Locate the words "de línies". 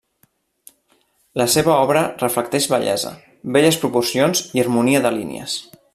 5.05-5.61